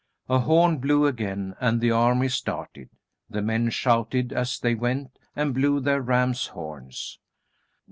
A 0.27 0.39
horn 0.39 0.79
blew 0.79 1.05
again 1.05 1.53
and 1.61 1.79
the 1.79 1.91
army 1.91 2.27
started. 2.27 2.89
The 3.29 3.43
men 3.43 3.69
shouted 3.69 4.33
as 4.33 4.57
they 4.57 4.73
went, 4.73 5.19
and 5.35 5.53
blew 5.53 5.79
their 5.79 6.01
ram's 6.01 6.47
horns. 6.47 7.19